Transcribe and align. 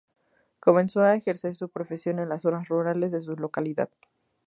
Comenzó 0.59 1.01
a 1.03 1.13
ejercer 1.15 1.55
su 1.55 1.69
profesión 1.69 2.17
en 2.17 2.29
las 2.29 2.41
zonas 2.41 2.67
rurales 2.69 3.11
de 3.11 3.21
su 3.21 3.35
localidad. 3.35 3.89